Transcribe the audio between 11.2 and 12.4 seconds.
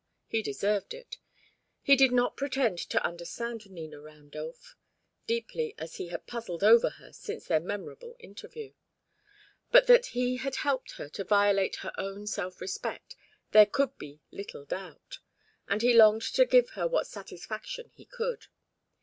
violate her own